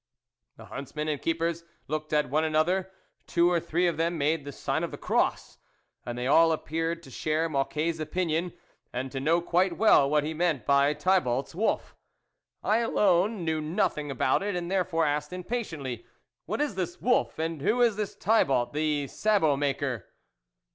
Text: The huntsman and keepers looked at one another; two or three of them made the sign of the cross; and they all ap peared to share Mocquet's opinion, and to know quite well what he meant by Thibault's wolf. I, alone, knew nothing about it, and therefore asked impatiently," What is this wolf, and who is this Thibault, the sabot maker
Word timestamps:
The 0.57 0.65
huntsman 0.65 1.07
and 1.09 1.21
keepers 1.21 1.63
looked 1.87 2.11
at 2.11 2.31
one 2.31 2.43
another; 2.43 2.91
two 3.27 3.51
or 3.51 3.59
three 3.59 3.85
of 3.85 3.97
them 3.97 4.17
made 4.17 4.45
the 4.45 4.51
sign 4.51 4.83
of 4.83 4.89
the 4.89 4.97
cross; 4.97 5.59
and 6.07 6.17
they 6.17 6.25
all 6.25 6.51
ap 6.51 6.65
peared 6.65 7.03
to 7.03 7.11
share 7.11 7.47
Mocquet's 7.47 7.99
opinion, 7.99 8.51
and 8.91 9.11
to 9.11 9.19
know 9.19 9.41
quite 9.41 9.77
well 9.77 10.09
what 10.09 10.23
he 10.23 10.33
meant 10.33 10.65
by 10.65 10.95
Thibault's 10.95 11.53
wolf. 11.53 11.95
I, 12.63 12.77
alone, 12.79 13.45
knew 13.45 13.61
nothing 13.61 14.09
about 14.09 14.41
it, 14.41 14.55
and 14.55 14.71
therefore 14.71 15.05
asked 15.05 15.31
impatiently," 15.33 16.07
What 16.47 16.61
is 16.61 16.73
this 16.73 16.99
wolf, 16.99 17.37
and 17.37 17.61
who 17.61 17.83
is 17.83 17.95
this 17.95 18.15
Thibault, 18.15 18.71
the 18.73 19.05
sabot 19.05 19.59
maker 19.59 20.07